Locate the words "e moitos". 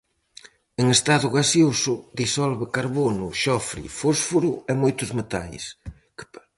4.71-5.09